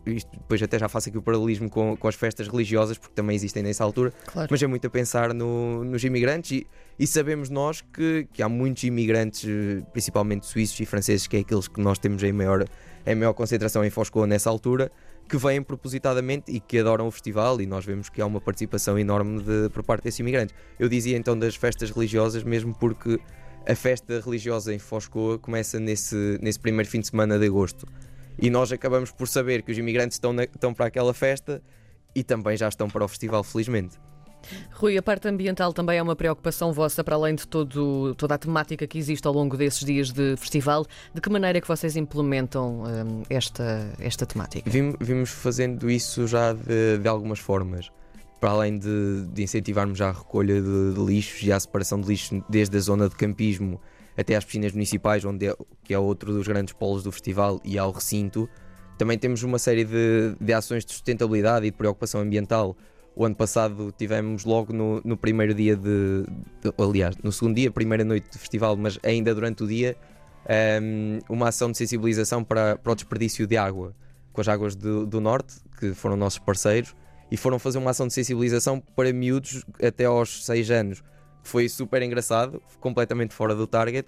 isto 0.05 0.29
depois 0.37 0.61
até 0.61 0.77
já 0.77 0.87
faço 0.87 1.09
aqui 1.09 1.17
o 1.17 1.21
paralelismo 1.21 1.67
com, 1.67 1.97
com 1.97 2.07
as 2.07 2.13
festas 2.13 2.47
religiosas, 2.47 2.97
porque 2.97 3.15
também 3.15 3.35
existem 3.35 3.63
nessa 3.63 3.83
altura, 3.83 4.13
Claro. 4.27 4.47
mas 4.51 4.61
é 4.61 4.67
muito 4.67 4.85
a 4.85 4.89
pensar 4.89 5.33
no- 5.33 5.83
nos 5.83 6.03
imigrantes 6.03 6.51
e, 6.51 6.67
e 6.99 7.07
sabemos 7.07 7.49
nós 7.49 7.81
que, 7.81 8.27
que 8.31 8.43
há 8.43 8.47
muitos 8.47 8.83
imigrantes, 8.83 9.43
principalmente 9.91 10.45
suíços 10.45 10.79
e 10.79 10.85
franceses, 10.85 11.25
que 11.25 11.37
é 11.37 11.39
aqueles 11.39 11.67
que 11.67 11.81
nós 11.81 11.97
temos 11.97 12.21
em 12.21 12.31
maior, 12.31 12.63
em 13.05 13.15
maior 13.15 13.33
concentração 13.33 13.83
em 13.83 13.89
Foscoa 13.89 14.27
nessa 14.27 14.49
altura, 14.51 14.91
que 15.27 15.37
vêm 15.37 15.61
propositadamente 15.63 16.51
e 16.51 16.59
que 16.59 16.77
adoram 16.77 17.07
o 17.07 17.11
festival 17.11 17.59
e 17.61 17.65
nós 17.65 17.83
vemos 17.83 18.09
que 18.09 18.21
há 18.21 18.25
uma 18.27 18.39
participação 18.39 18.99
enorme 18.99 19.41
de- 19.41 19.69
por 19.69 19.81
parte 19.81 20.03
desses 20.03 20.19
imigrantes. 20.19 20.53
Eu 20.77 20.87
dizia 20.87 21.17
então 21.17 21.35
das 21.39 21.55
festas 21.55 21.89
religiosas, 21.89 22.43
mesmo 22.43 22.75
porque 22.77 23.19
a 23.67 23.75
festa 23.75 24.19
religiosa 24.23 24.73
em 24.73 24.79
Foscoa 24.79 25.37
começa 25.39 25.79
nesse, 25.79 26.37
nesse 26.41 26.59
primeiro 26.59 26.89
fim 26.89 26.99
de 26.99 27.07
semana 27.07 27.37
de 27.37 27.45
agosto. 27.45 27.87
E 28.39 28.49
nós 28.49 28.71
acabamos 28.71 29.11
por 29.11 29.27
saber 29.27 29.61
que 29.61 29.71
os 29.71 29.77
imigrantes 29.77 30.15
estão, 30.15 30.33
na- 30.33 30.43
estão 30.43 30.73
para 30.73 30.87
aquela 30.87 31.13
festa 31.13 31.61
e 32.15 32.23
também 32.23 32.57
já 32.57 32.67
estão 32.67 32.89
para 32.89 33.03
o 33.05 33.07
festival, 33.07 33.43
felizmente. 33.43 33.97
Rui, 34.71 34.97
a 34.97 35.03
parte 35.03 35.27
ambiental 35.27 35.71
também 35.71 35.99
é 35.99 36.01
uma 36.01 36.15
preocupação 36.15 36.73
vossa, 36.73 37.03
para 37.03 37.15
além 37.15 37.35
de 37.35 37.47
todo, 37.47 38.15
toda 38.15 38.33
a 38.33 38.37
temática 38.39 38.87
que 38.87 38.97
existe 38.97 39.27
ao 39.27 39.33
longo 39.33 39.55
desses 39.55 39.85
dias 39.85 40.11
de 40.11 40.35
festival. 40.35 40.83
De 41.13 41.21
que 41.21 41.29
maneira 41.29 41.59
é 41.59 41.61
que 41.61 41.67
vocês 41.67 41.95
implementam 41.95 42.81
hum, 42.83 43.21
esta, 43.29 43.93
esta 43.99 44.25
temática? 44.25 44.67
Vim- 44.67 44.95
Vimos 44.99 45.29
fazendo 45.29 45.91
isso 45.91 46.25
já 46.25 46.53
de, 46.53 46.97
de 46.97 47.07
algumas 47.07 47.37
formas. 47.37 47.91
Para 48.41 48.51
além 48.51 48.77
de, 48.77 49.27
de 49.31 49.43
incentivarmos 49.43 49.97
já 49.97 50.09
a 50.09 50.11
recolha 50.11 50.59
de, 50.61 50.93
de 50.95 50.99
lixos 51.05 51.43
e 51.43 51.51
a 51.51 51.59
separação 51.59 52.01
de 52.01 52.07
lixos 52.07 52.41
desde 52.49 52.75
a 52.75 52.79
zona 52.79 53.07
de 53.07 53.15
campismo 53.15 53.79
até 54.17 54.35
às 54.35 54.43
piscinas 54.43 54.73
municipais, 54.73 55.23
onde 55.23 55.47
é, 55.47 55.55
que 55.83 55.93
é 55.93 55.99
outro 55.99 56.33
dos 56.33 56.47
grandes 56.47 56.73
polos 56.73 57.03
do 57.03 57.11
festival, 57.11 57.61
e 57.63 57.77
ao 57.77 57.91
recinto, 57.91 58.49
também 58.97 59.17
temos 59.17 59.41
uma 59.43 59.57
série 59.57 59.85
de, 59.85 60.35
de 60.41 60.53
ações 60.53 60.83
de 60.83 60.91
sustentabilidade 60.91 61.65
e 61.67 61.71
de 61.71 61.77
preocupação 61.77 62.19
ambiental. 62.19 62.75
O 63.15 63.25
ano 63.25 63.35
passado 63.35 63.93
tivemos 63.97 64.43
logo 64.43 64.73
no, 64.73 65.01
no 65.05 65.15
primeiro 65.15 65.53
dia 65.53 65.75
de, 65.75 66.23
de- 66.61 66.73
Aliás, 66.77 67.15
no 67.23 67.31
segundo 67.31 67.55
dia, 67.55 67.69
primeira 67.71 68.03
noite 68.03 68.29
de 68.31 68.37
festival, 68.39 68.75
mas 68.75 68.99
ainda 69.03 69.33
durante 69.35 69.63
o 69.63 69.67
dia, 69.67 69.95
ehm, 70.47 71.19
uma 71.29 71.49
ação 71.49 71.71
de 71.71 71.77
sensibilização 71.77 72.43
para, 72.43 72.75
para 72.77 72.91
o 72.91 72.95
desperdício 72.95 73.45
de 73.47 73.55
água 73.55 73.93
com 74.33 74.41
as 74.41 74.47
águas 74.47 74.75
do, 74.75 75.05
do 75.05 75.19
norte, 75.21 75.55
que 75.79 75.93
foram 75.93 76.15
nossos 76.17 76.39
parceiros, 76.39 76.95
e 77.31 77.37
foram 77.37 77.57
fazer 77.57 77.77
uma 77.77 77.91
ação 77.91 78.07
de 78.07 78.13
sensibilização 78.13 78.79
para 78.95 79.11
miúdos 79.13 79.63
até 79.81 80.05
aos 80.05 80.45
6 80.45 80.69
anos. 80.69 81.01
Foi 81.43 81.67
super 81.69 82.01
engraçado, 82.03 82.61
completamente 82.79 83.33
fora 83.33 83.55
do 83.55 83.65
target 83.65 84.07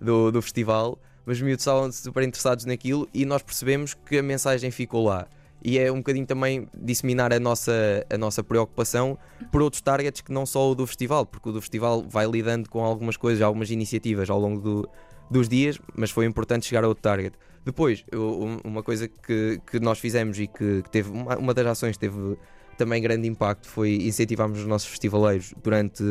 do, 0.00 0.32
do 0.32 0.42
festival, 0.42 0.98
mas 1.24 1.36
os 1.36 1.42
miúdos 1.42 1.62
estavam 1.62 1.92
super 1.92 2.24
interessados 2.24 2.64
naquilo 2.64 3.08
e 3.14 3.24
nós 3.24 3.42
percebemos 3.42 3.94
que 3.94 4.18
a 4.18 4.22
mensagem 4.22 4.70
ficou 4.70 5.04
lá. 5.04 5.26
E 5.64 5.78
é 5.78 5.92
um 5.92 5.98
bocadinho 5.98 6.26
também 6.26 6.66
disseminar 6.74 7.32
a 7.32 7.38
nossa, 7.38 8.04
a 8.12 8.18
nossa 8.18 8.42
preocupação 8.42 9.16
por 9.52 9.62
outros 9.62 9.80
targets 9.80 10.20
que 10.20 10.32
não 10.32 10.44
só 10.44 10.72
o 10.72 10.74
do 10.74 10.84
festival, 10.88 11.24
porque 11.24 11.50
o 11.50 11.52
do 11.52 11.60
festival 11.60 12.02
vai 12.08 12.26
lidando 12.26 12.68
com 12.68 12.82
algumas 12.84 13.16
coisas, 13.16 13.40
algumas 13.42 13.70
iniciativas 13.70 14.28
ao 14.28 14.40
longo 14.40 14.60
do- 14.60 14.88
dos 15.30 15.48
dias, 15.48 15.78
mas 15.94 16.10
foi 16.10 16.26
importante 16.26 16.66
chegar 16.66 16.82
a 16.82 16.88
outro 16.88 17.02
target. 17.02 17.36
Depois, 17.64 18.04
eu- 18.10 18.42
um- 18.42 18.58
uma 18.64 18.82
coisa 18.82 19.06
que, 19.06 19.60
que 19.70 19.78
nós 19.78 20.00
fizemos 20.00 20.36
e 20.40 20.48
que, 20.48 20.82
que 20.82 20.90
teve 20.90 21.10
uma, 21.12 21.36
uma 21.38 21.54
das 21.54 21.64
ações 21.68 21.96
teve 21.96 22.36
também 22.82 23.00
grande 23.00 23.28
impacto 23.28 23.68
foi 23.68 23.94
incentivarmos 23.94 24.58
os 24.58 24.66
nossos 24.66 24.88
festivaleiros 24.88 25.54
durante 25.62 26.02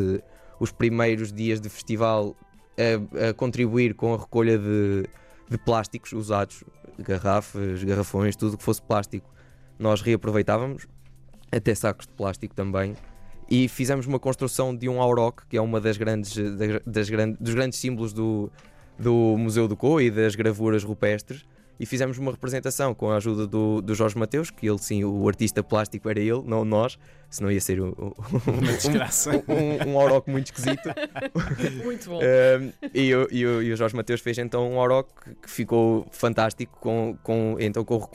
os 0.58 0.72
primeiros 0.72 1.34
dias 1.34 1.60
de 1.60 1.68
festival 1.68 2.34
a, 2.78 3.30
a 3.30 3.34
contribuir 3.34 3.94
com 3.94 4.13
a 4.13 4.18
recolha 4.18 4.58
de, 4.58 5.06
de 5.50 5.58
plásticos 5.58 6.13
usados, 6.13 6.63
garrafas, 6.98 7.84
garrafões, 7.84 8.38
tudo 8.38 8.58
que 8.58 8.63
fosse 8.63 8.82
plástico. 8.82 9.30
nós 9.78 10.01
reaproveitávamos, 10.01 10.88
até 11.51 11.75
sacos 11.75 12.08
de 12.08 12.13
plástico 12.13 12.56
também. 12.56 12.96
E 13.50 13.68
fizemos 13.68 14.06
uma 14.06 14.18
construção 14.18 14.74
de 14.74 14.88
um 14.88 15.01
auroch, 15.01 15.46
que 15.50 15.58
é 15.58 15.62
uma 15.62 15.82
das 15.82 15.98
grandes, 15.98 16.34
das, 16.56 16.82
das 16.86 17.10
grandes, 17.10 17.38
dos 17.38 17.54
grandes 17.54 17.80
símbolos 17.80 18.13
do, 18.13 18.50
do 18.98 19.36
Museu 19.38 19.68
do 19.68 19.75
Co 19.75 20.00
e 20.00 20.10
das 20.10 20.36
gravuras 20.36 20.86
rupestres 20.86 21.46
e 21.80 21.86
fizemos 21.86 22.18
uma 22.18 22.32
representação 22.32 22.94
com 22.94 23.10
a 23.10 23.18
ajuda 23.18 23.48
do, 23.48 23.82
do 23.82 23.96
Jorge 23.96 24.18
Mateus, 24.18 24.51
que 24.51 24.68
ele 24.70 24.78
sim, 24.78 25.04
o 25.04 25.28
artista 25.28 25.63
plástico 25.63 26.10
era 26.10 26.20
ele, 26.20 26.42
não 26.46 26.63
nós, 26.63 26.98
senão 27.30 27.51
ia 27.51 27.60
ser 27.60 27.82
um, 27.82 27.94
um, 29.48 29.90
um 29.90 30.00
auroch 30.00 30.30
muito 30.30 30.48
esquisito. 30.48 30.90
Muito 31.84 32.10
bom. 32.10 32.20
Um, 32.20 32.72
e, 32.94 33.16
o, 33.16 33.28
e, 33.32 33.46
o, 33.46 33.62
e 33.63 33.74
o 33.74 33.75
Jorge 33.75 33.96
Mateus 33.96 34.22
fez 34.22 34.38
então 34.38 34.70
um 34.70 34.80
auroch 34.80 35.10
que 35.42 35.50
ficou 35.50 36.06
fantástico, 36.12 36.78
com, 36.80 37.18
com, 37.24 37.58
então, 37.60 37.84
com, 37.84 38.08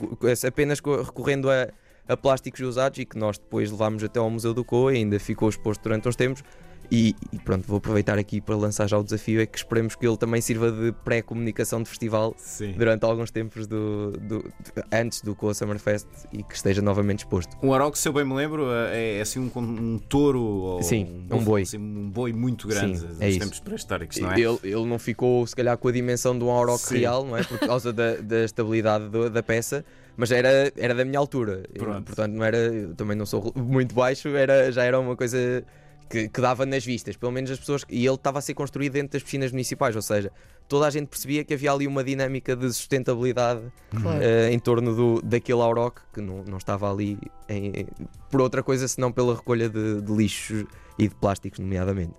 apenas 0.47 0.79
recorrendo 0.79 1.49
a, 1.49 1.67
a 2.07 2.15
plásticos 2.15 2.61
usados 2.61 2.99
e 2.99 3.05
que 3.05 3.17
nós 3.17 3.37
depois 3.37 3.71
levámos 3.71 4.03
até 4.03 4.19
ao 4.19 4.29
Museu 4.29 4.53
do 4.53 4.63
Co 4.63 4.91
e 4.91 4.97
ainda 4.97 5.19
ficou 5.19 5.49
exposto 5.49 5.81
durante 5.81 6.07
uns 6.07 6.15
tempos 6.15 6.43
e, 6.91 7.15
e, 7.33 7.39
pronto, 7.39 7.65
vou 7.67 7.77
aproveitar 7.77 8.17
aqui 8.17 8.39
para 8.39 8.55
lançar 8.55 8.87
já 8.87 8.97
o 8.97 9.03
desafio: 9.03 9.41
é 9.41 9.45
que 9.45 9.57
esperemos 9.57 9.95
que 9.95 10.05
ele 10.07 10.17
também 10.17 10.39
sirva 10.41 10.71
de 10.71 10.91
pré-comunicação 11.03 11.83
de 11.83 11.89
festival 11.89 12.33
Sim. 12.37 12.73
durante 12.77 13.03
alguns 13.03 13.31
tempos 13.31 13.67
do, 13.67 14.11
do, 14.11 14.51
antes 14.91 15.21
do 15.21 15.35
Coa 15.35 15.53
Summerfest 15.53 16.07
e 16.31 16.43
que 16.43 16.55
esteja 16.55 16.81
novamente 16.81 17.19
exposto. 17.19 17.57
Um 17.61 17.73
Aroque, 17.73 17.97
se 17.97 18.07
eu 18.07 18.13
bem 18.13 18.23
me 18.25 18.33
lembro, 18.33 18.71
é, 18.71 19.17
é 19.17 19.21
assim 19.21 19.39
um, 19.39 19.59
um 19.59 19.99
touro 19.99 20.39
ou 20.41 20.81
Sim, 20.83 21.27
um, 21.29 21.35
um 21.37 21.43
boi. 21.43 21.61
Assim, 21.63 21.77
um 21.77 22.09
boi 22.09 22.31
muito 22.33 22.67
grande 22.67 22.99
Sim, 22.99 23.07
é 23.19 23.37
tempos 23.37 23.59
pré-históricos, 23.59 24.17
não 24.19 24.31
é? 24.31 24.39
Ele, 24.39 24.59
ele 24.63 24.85
não 24.85 24.97
ficou, 24.99 25.45
se 25.45 25.55
calhar, 25.55 25.77
com 25.77 25.87
a 25.87 25.91
dimensão 25.91 26.37
de 26.37 26.43
um 26.43 26.77
Sim. 26.77 26.99
real, 26.99 27.25
não 27.25 27.37
é? 27.37 27.43
Por 27.43 27.59
causa 27.59 27.91
da, 27.91 28.15
da 28.15 28.43
estabilidade 28.43 29.09
do- 29.09 29.29
da 29.29 29.43
peça. 29.43 29.83
Mas 30.15 30.31
era, 30.31 30.71
era 30.75 30.95
da 30.95 31.05
minha 31.05 31.19
altura, 31.19 31.63
Eu, 31.75 31.85
portanto 32.01 32.31
não 32.33 32.43
era, 32.43 32.57
eu 32.57 32.95
também 32.95 33.15
não 33.15 33.25
sou 33.25 33.53
muito 33.55 33.93
baixo, 33.93 34.29
era, 34.29 34.71
já 34.71 34.83
era 34.83 34.99
uma 34.99 35.15
coisa 35.15 35.63
que, 36.09 36.29
que 36.29 36.41
dava 36.41 36.65
nas 36.65 36.85
vistas, 36.85 37.15
pelo 37.15 37.31
menos 37.31 37.49
as 37.51 37.59
pessoas. 37.59 37.83
E 37.89 38.05
ele 38.05 38.15
estava 38.15 38.39
a 38.39 38.41
ser 38.41 38.53
construído 38.53 38.93
dentro 38.93 39.13
das 39.13 39.23
piscinas 39.23 39.51
municipais, 39.51 39.95
ou 39.95 40.01
seja, 40.01 40.31
toda 40.67 40.85
a 40.87 40.89
gente 40.89 41.07
percebia 41.07 41.43
que 41.43 41.53
havia 41.53 41.71
ali 41.71 41.87
uma 41.87 42.03
dinâmica 42.03 42.55
de 42.55 42.71
sustentabilidade 42.73 43.61
Claro. 44.01 44.19
eh, 44.21 44.51
em 44.51 44.59
torno 44.59 44.95
do, 44.95 45.21
daquele 45.21 45.61
auroch 45.61 46.01
que 46.13 46.21
não, 46.21 46.43
não 46.43 46.57
estava 46.57 46.91
ali 46.91 47.17
em- 47.49 47.87
por 48.29 48.41
outra 48.41 48.61
coisa 48.63 48.87
senão 48.87 49.11
pela 49.11 49.35
recolha 49.35 49.69
de, 49.69 50.01
de 50.01 50.11
lixos 50.13 50.65
e 50.99 51.07
de 51.07 51.15
plásticos, 51.15 51.59
nomeadamente. 51.59 52.13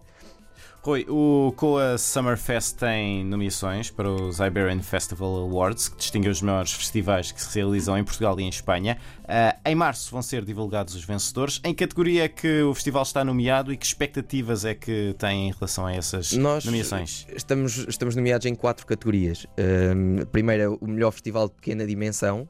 Rui, 0.88 1.04
o 1.06 1.52
Coa 1.54 1.98
Summerfest 1.98 2.78
tem 2.78 3.22
nomeações 3.22 3.90
para 3.90 4.10
os 4.10 4.38
Iberian 4.40 4.80
Festival 4.80 5.36
Awards, 5.36 5.86
que 5.90 5.98
distinguem 5.98 6.30
os 6.30 6.40
maiores 6.40 6.72
festivais 6.72 7.30
que 7.30 7.42
se 7.42 7.58
realizam 7.58 7.98
em 7.98 8.02
Portugal 8.02 8.40
e 8.40 8.44
em 8.44 8.48
Espanha. 8.48 8.96
Ah, 9.24 9.54
em 9.66 9.74
março 9.74 10.10
vão 10.10 10.22
ser 10.22 10.42
divulgados 10.46 10.94
os 10.94 11.04
vencedores. 11.04 11.60
Em 11.62 11.74
que 11.74 11.84
categoria 11.86 12.24
é 12.24 12.28
que 12.30 12.62
o 12.62 12.72
festival 12.72 13.02
está 13.02 13.22
nomeado 13.22 13.70
e 13.70 13.76
que 13.76 13.84
expectativas 13.84 14.64
é 14.64 14.74
que 14.74 15.14
tem 15.18 15.50
em 15.50 15.52
relação 15.52 15.84
a 15.84 15.92
essas 15.92 16.32
Nós 16.32 16.64
nomeações? 16.64 17.26
Estamos, 17.36 17.84
estamos 17.86 18.16
nomeados 18.16 18.46
em 18.46 18.54
quatro 18.54 18.86
categorias. 18.86 19.46
Um, 19.58 20.24
primeiro, 20.32 20.78
o 20.80 20.86
melhor 20.86 21.10
festival 21.10 21.48
de 21.48 21.54
pequena 21.56 21.86
dimensão, 21.86 22.48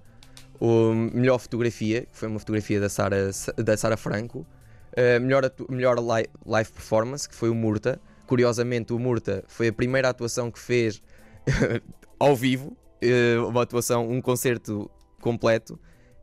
o 0.60 0.92
melhor 0.94 1.40
fotografia, 1.40 2.02
que 2.02 2.16
foi 2.16 2.28
uma 2.28 2.38
fotografia 2.38 2.78
da 2.78 2.88
Sara 2.88 3.32
da 3.56 3.76
Sara 3.76 3.96
Franco, 3.96 4.46
uh, 4.92 5.20
melhor, 5.20 5.50
melhor 5.68 5.98
li- 5.98 6.28
live 6.46 6.70
performance, 6.70 7.28
que 7.28 7.34
foi 7.34 7.50
o 7.50 7.54
Murta. 7.56 8.00
Curiosamente, 8.28 8.92
o 8.92 8.98
Murta 8.98 9.42
foi 9.48 9.68
a 9.68 9.72
primeira 9.72 10.10
atuação 10.10 10.50
que 10.50 10.58
fez 10.58 11.02
ao 12.20 12.36
vivo, 12.36 12.76
uh, 13.02 13.48
uma 13.48 13.62
atuação, 13.62 14.08
um 14.08 14.20
concerto 14.20 14.90
completo, 15.20 15.78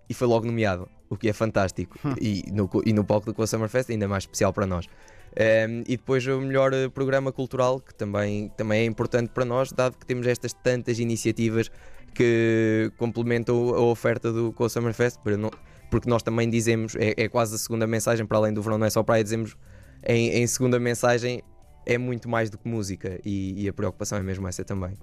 e 0.07 0.13
foi 0.13 0.27
logo 0.27 0.45
nomeado, 0.45 0.87
o 1.09 1.17
que 1.17 1.27
é 1.27 1.33
fantástico. 1.33 1.97
E, 2.21 2.43
no, 2.53 2.67
co- 2.67 2.83
e 2.85 2.93
no 2.93 3.03
palco 3.03 3.33
do 3.33 3.47
Summerfest, 3.47 3.91
ainda 3.91 4.07
mais 4.07 4.23
especial 4.23 4.53
para 4.53 4.67
nós. 4.67 4.85
Um, 5.35 5.79
e 5.87 5.97
depois 5.97 6.25
o 6.27 6.39
melhor 6.39 6.71
eh, 6.73 6.87
programa 6.89 7.31
cultural, 7.31 7.79
que 7.81 7.93
também, 7.93 8.49
também 8.55 8.81
é 8.81 8.85
importante 8.85 9.31
para 9.31 9.43
nós, 9.43 9.71
dado 9.71 9.97
que 9.97 10.05
temos 10.05 10.27
estas 10.27 10.53
tantas 10.53 10.99
iniciativas 10.99 11.69
que 12.13 12.91
complementam 12.97 13.73
a 13.75 13.81
oferta 13.81 14.31
do 14.31 14.53
Coa 14.53 14.69
Summerfest, 14.69 15.19
porque 15.91 16.07
nós 16.09 16.21
também 16.23 16.49
dizemos, 16.49 16.95
é, 16.95 17.13
é 17.17 17.27
quase 17.27 17.55
a 17.55 17.57
segunda 17.57 17.85
mensagem, 17.87 18.25
para 18.25 18.37
além 18.37 18.53
do 18.53 18.61
verão 18.61 18.77
não 18.77 18.85
é 18.85 18.89
só 18.89 19.03
praia, 19.03 19.23
dizemos 19.23 19.57
em, 20.05 20.29
em 20.29 20.47
segunda 20.47 20.79
mensagem 20.79 21.41
é 21.85 21.97
muito 21.97 22.27
mais 22.27 22.49
do 22.49 22.57
que 22.57 22.67
música 22.67 23.19
e, 23.23 23.63
e 23.63 23.69
a 23.69 23.73
preocupação 23.73 24.17
é 24.17 24.21
mesmo 24.23 24.47
essa 24.47 24.63
também. 24.63 24.93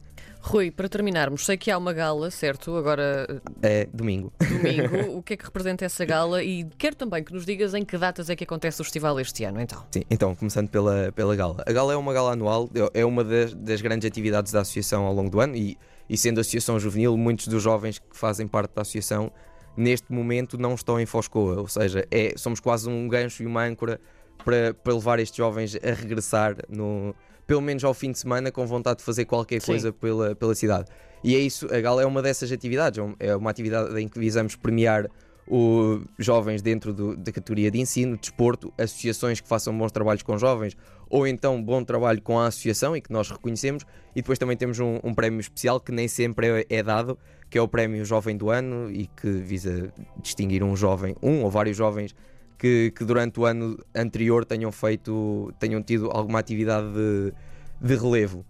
Rui, 0.41 0.71
para 0.71 0.89
terminarmos, 0.89 1.47
sei 1.47 1.57
que 1.57 1.71
há 1.71 1.79
uma 1.79 1.93
gala, 1.93 2.31
certo? 2.31 2.77
Agora, 2.77 3.41
É 3.63 3.87
domingo. 3.93 4.33
domingo. 4.41 5.13
o 5.19 5.23
que 5.23 5.35
é 5.35 5.37
que 5.37 5.45
representa 5.45 5.85
essa 5.85 6.05
gala? 6.05 6.43
E 6.43 6.65
quero 6.77 6.97
também 6.97 7.23
que 7.23 7.33
nos 7.33 7.47
digas 7.47 7.75
em 7.75 7.85
que 7.85 7.97
datas 7.97 8.29
é 8.29 8.35
que 8.35 8.43
acontece 8.45 8.81
o 8.81 8.85
festival 8.85 9.19
este 9.21 9.45
ano, 9.45 9.61
então. 9.61 9.85
Sim, 9.91 10.03
então, 10.11 10.35
começando 10.35 10.69
pela, 10.69 11.13
pela 11.13 11.37
gala. 11.37 11.63
A 11.67 11.73
gala 11.73 11.93
é 11.93 11.97
uma 11.97 12.13
gala 12.13 12.33
anual, 12.33 12.69
é 12.93 13.05
uma 13.05 13.23
das, 13.23 13.55
das 13.55 13.81
grandes 13.81 14.07
atividades 14.07 14.51
da 14.51 14.63
associação 14.63 15.05
ao 15.05 15.15
longo 15.15 15.31
do 15.31 15.41
ano 15.41 15.55
e, 15.55 15.79
e 16.09 16.17
sendo 16.17 16.41
associação 16.41 16.79
juvenil, 16.81 17.17
muitos 17.17 17.47
dos 17.47 17.63
jovens 17.63 17.99
que 18.01 18.17
fazem 18.17 18.49
parte 18.49 18.75
da 18.75 18.83
associação 18.83 19.31
neste 19.77 20.13
momento 20.13 20.59
não 20.59 20.75
estão 20.75 21.01
em 21.01 21.07
Foscoa, 21.07 21.61
ou 21.61 21.69
seja, 21.69 22.07
é, 22.11 22.35
somos 22.37 22.61
quase 22.61 22.89
um 22.89 23.09
gancho 23.09 23.43
e 23.43 23.47
uma 23.47 23.65
âncora 23.65 24.01
para, 24.45 24.75
para 24.75 24.95
levar 24.95 25.19
estes 25.19 25.37
jovens 25.37 25.77
a 25.77 25.93
regressar 25.93 26.57
no, 26.69 27.15
pelo 27.47 27.61
menos 27.61 27.83
ao 27.85 27.95
fim 27.95 28.13
de 28.13 28.19
semana 28.19 28.51
com 28.51 28.67
vontade 28.67 28.99
de 28.99 29.05
fazer 29.05 29.25
qualquer 29.25 29.61
Sim. 29.61 29.67
coisa 29.73 29.93
pela, 29.93 30.35
pela 30.35 30.55
cidade. 30.55 30.89
E 31.25 31.35
é 31.37 31.39
isso, 31.39 31.73
a 31.73 31.81
gala 31.81 32.03
é 32.03 32.07
uma 32.07 32.21
dessas 32.21 32.51
atividades, 32.51 32.99
é 33.21 33.29
é 33.29 33.37
uma 33.37 33.51
atividade 33.51 33.99
em 34.01 34.09
que 34.09 34.19
visamos 34.19 34.57
premiar 34.57 35.09
os 35.47 36.03
jovens 36.19 36.63
dentro 36.63 36.93
do- 36.93 37.17
da 37.17 37.33
categoria 37.33 37.71
de 37.71 37.79
ensino, 37.81 38.17
desporto, 38.17 38.73
associações 38.79 39.41
que 39.41 39.49
façam 39.49 39.77
bons 39.77 39.91
trabalhos 39.93 40.23
com 40.23 40.39
jovens, 40.39 40.77
ou 41.11 41.27
então 41.27 41.63
bom 41.63 41.83
trabalho 41.85 42.23
com 42.23 42.39
a 42.39 42.47
associação 42.47 42.97
e 42.97 43.01
que 43.01 43.13
nós 43.13 43.31
reconhecemos, 43.31 43.85
e 44.15 44.23
depois 44.23 44.39
também 44.39 44.57
temos 44.57 44.79
um, 44.79 44.99
um 45.03 45.13
prémio 45.13 45.41
especial 45.41 45.81
que 45.81 45.93
nem 45.93 46.09
sempre 46.09 46.65
é, 46.71 46.77
é 46.79 46.83
dado, 46.83 47.19
que 47.51 47.59
é 47.59 47.61
o 47.63 47.69
prémio 47.69 48.05
Jovem 48.05 48.37
do 48.37 48.51
Ano 48.51 48.91
e 48.91 49.07
que 49.07 49.29
visa 49.31 49.93
distinguir 50.23 50.63
um 50.63 50.75
jovem, 50.75 51.15
um 51.23 51.43
ou 51.43 51.51
vários 51.51 51.77
jovens 51.77 52.15
que, 52.59 52.93
que 52.97 53.05
durante 53.05 53.41
o 53.41 53.45
ano 53.45 53.79
anterior 53.95 54.45
tenham 54.45 54.71
feito, 54.73 55.53
tenham 55.59 55.83
tido 55.83 56.11
alguma 56.11 56.39
atividade 56.39 56.87
de, 56.93 57.33
de 57.81 57.97
relevo. 57.97 58.45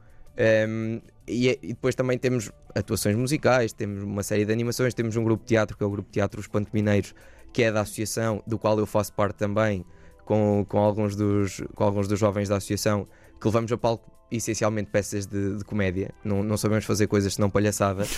Um, 0.69 1.01
e, 1.27 1.49
é- 1.51 1.59
e 1.63 1.69
depois 1.69 1.95
também 1.95 2.19
temos 2.19 2.51
atuações 2.75 3.17
musicais, 3.17 3.73
temos 3.73 4.03
uma 4.03 4.23
série 4.23 4.45
de 4.45 4.53
animações, 4.53 4.95
temos 4.95 5.17
um 5.17 5.25
grupo 5.25 5.43
de 5.45 5.49
teatro 5.49 5.77
que 5.77 5.83
é 5.83 5.87
o 5.87 5.91
Grupo 5.91 6.11
Teatro 6.11 6.41
Os 6.41 6.47
Pantomineiros, 6.49 7.15
que 7.53 7.63
é 7.63 7.71
da 7.71 7.83
associação, 7.83 8.43
do 8.47 8.59
qual 8.59 8.79
eu 8.79 8.87
faço 8.87 9.13
parte 9.13 9.37
também, 9.37 9.85
com, 10.25 10.65
com, 10.69 10.79
alguns, 10.79 11.15
dos, 11.15 11.63
com 11.75 11.85
alguns 11.85 12.09
dos 12.09 12.19
jovens 12.19 12.49
da 12.49 12.57
associação, 12.57 13.07
que 13.43 13.49
levamos 13.49 13.73
a 13.73 13.77
palco 13.77 14.09
essencialmente 14.31 14.89
peças 14.91 15.27
de, 15.27 15.59
de 15.59 15.65
comédia, 15.65 16.15
não, 16.25 16.43
não 16.43 16.57
sabemos 16.57 16.85
fazer 16.85 17.07
coisas 17.09 17.35
senão 17.35 17.51
palhaçada. 17.51 18.05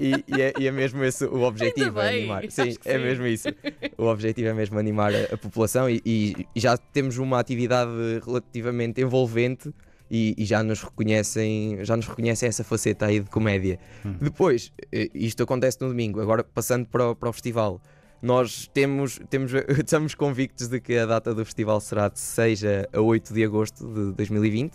E, 0.00 0.24
e 0.28 0.40
é, 0.42 0.52
e 0.58 0.66
é 0.66 0.70
mesmo 0.70 1.02
esse 1.04 1.24
o 1.24 1.42
objetivo, 1.42 1.98
é 2.00 2.08
animar. 2.08 2.44
Sim, 2.50 2.76
é 2.84 2.96
sim. 2.96 3.04
mesmo 3.04 3.26
isso. 3.26 3.48
O 3.96 4.04
objetivo 4.04 4.48
é 4.48 4.54
mesmo 4.54 4.78
animar 4.78 5.12
a, 5.12 5.34
a 5.34 5.36
população 5.36 5.90
e, 5.90 6.00
e- 6.06 6.46
já 6.54 6.76
temos 6.76 7.18
uma 7.18 7.40
atividade 7.40 7.90
relativamente 8.24 9.00
envolvente 9.00 9.74
e, 10.10 10.34
e 10.38 10.44
já 10.44 10.62
nos 10.62 10.82
reconhecem, 10.82 11.84
já 11.84 11.96
nos 11.96 12.06
reconhecem 12.06 12.48
essa 12.48 12.62
faceta 12.62 13.06
aí 13.06 13.20
de 13.20 13.28
comédia. 13.28 13.78
Depois, 14.20 14.72
eh, 14.92 15.10
isto 15.12 15.42
acontece 15.42 15.78
no 15.80 15.88
domingo, 15.88 16.20
agora 16.20 16.44
passando 16.44 16.86
para 16.86 17.10
o, 17.10 17.16
para 17.16 17.28
o 17.28 17.32
festival. 17.32 17.80
Nós 18.20 18.68
temos, 18.72 19.20
temos, 19.30 19.52
estamos 19.78 20.14
convictos 20.14 20.68
de 20.68 20.80
que 20.80 20.96
a 20.96 21.06
data 21.06 21.34
do 21.34 21.44
festival 21.44 21.80
será 21.80 22.08
de 22.08 22.18
6 22.18 22.62
a 22.92 23.00
8 23.00 23.32
de 23.32 23.44
agosto 23.44 23.86
de 23.86 24.12
2020 24.14 24.72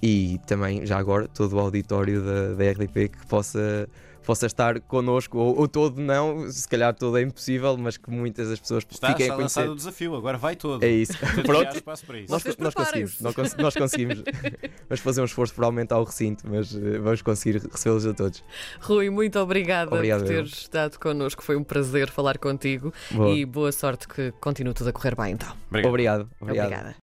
e 0.00 0.40
também, 0.46 0.86
já 0.86 0.96
agora, 0.96 1.26
todo 1.26 1.56
o 1.56 1.58
auditório 1.58 2.22
da, 2.24 2.54
da 2.54 2.70
RDP 2.70 3.08
que 3.08 3.26
possa, 3.26 3.88
possa 4.28 4.44
estar 4.44 4.78
connosco, 4.80 5.38
ou, 5.38 5.58
ou 5.60 5.66
todo 5.66 6.02
não, 6.02 6.50
se 6.50 6.68
calhar 6.68 6.94
todo 6.94 7.16
é 7.16 7.22
impossível, 7.22 7.78
mas 7.78 7.96
que 7.96 8.10
muitas 8.10 8.50
das 8.50 8.60
pessoas 8.60 8.84
Está, 8.90 9.08
fiquem 9.08 9.24
está 9.24 9.32
a 9.32 9.36
conhecer. 9.38 9.60
lançado 9.60 9.72
o 9.72 9.76
desafio, 9.76 10.14
agora 10.14 10.36
vai 10.36 10.54
todo. 10.54 10.82
É 10.84 10.88
isso. 10.90 11.16
Pronto. 11.46 11.60
criar 11.60 11.74
espaço 11.74 12.04
para 12.04 12.18
isso. 12.18 12.30
Nós, 12.30 12.44
nós 12.58 12.74
conseguimos, 12.74 13.20
nós, 13.22 13.56
nós 13.56 13.74
conseguimos. 13.74 14.18
Vamos 14.86 15.00
fazer 15.00 15.22
um 15.22 15.24
esforço 15.24 15.54
para 15.54 15.64
aumentar 15.64 15.98
o 15.98 16.04
recinto, 16.04 16.44
mas 16.46 16.74
eh, 16.74 16.98
vamos 16.98 17.22
conseguir 17.22 17.58
recebê-los 17.70 18.06
a 18.06 18.12
todos. 18.14 18.42
Rui, 18.80 19.08
muito 19.10 19.38
obrigada 19.38 19.94
Obrigado, 19.94 20.20
por 20.20 20.28
teres 20.28 20.52
estado 20.52 20.98
connosco. 20.98 21.42
Foi 21.42 21.56
um 21.56 21.64
prazer 21.64 22.10
falar 22.10 22.36
contigo 22.38 22.92
Boa. 23.10 23.30
e 23.30 23.44
boa 23.46 23.72
sorte 23.72 24.06
que 24.08 24.30
continue 24.40 24.74
tudo 24.74 24.88
a 24.90 24.92
correr 24.92 25.14
bem, 25.14 25.32
então. 25.32 25.54
Obrigado. 25.68 25.88
Obrigado. 25.88 26.28
Obrigado. 26.40 26.66
Obrigada. 26.66 26.96